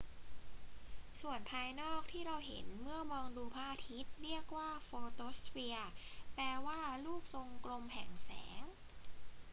[1.21, 5.91] ส่วนภายนอกที่เราเห็นเมื่อมองดูพระอาทิตย์เรียกว่าโฟโตสเฟียร์
[6.35, 8.63] แปลว่า ลูกทรงกลมแห่งแสง